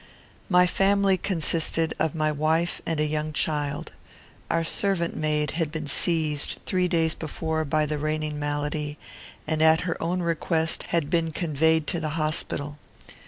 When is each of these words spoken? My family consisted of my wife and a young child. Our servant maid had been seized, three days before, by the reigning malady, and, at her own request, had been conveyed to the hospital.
My 0.49 0.65
family 0.65 1.15
consisted 1.15 1.93
of 1.99 2.15
my 2.15 2.31
wife 2.31 2.81
and 2.87 2.99
a 2.99 3.05
young 3.05 3.33
child. 3.33 3.91
Our 4.49 4.63
servant 4.63 5.15
maid 5.15 5.51
had 5.51 5.71
been 5.71 5.85
seized, 5.85 6.57
three 6.65 6.87
days 6.87 7.13
before, 7.13 7.63
by 7.65 7.85
the 7.85 7.99
reigning 7.99 8.39
malady, 8.39 8.97
and, 9.45 9.61
at 9.61 9.81
her 9.81 10.01
own 10.01 10.23
request, 10.23 10.87
had 10.89 11.11
been 11.11 11.31
conveyed 11.31 11.85
to 11.85 11.99
the 11.99 12.17
hospital. 12.17 12.79